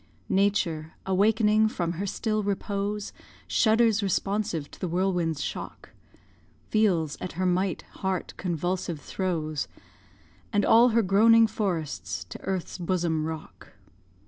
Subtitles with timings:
[0.29, 3.13] Nature, awakening from her still repose,
[3.47, 5.89] Shudders responsive to the whirlwind's shock,
[6.71, 9.67] Feels at her mighty heart convulsive throes,
[10.51, 13.73] And all her groaning forests to earth's bosom rock.